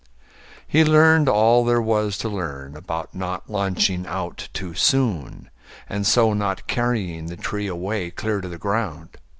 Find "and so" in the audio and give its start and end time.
5.87-6.33